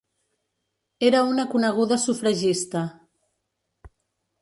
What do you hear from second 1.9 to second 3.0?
sufragista.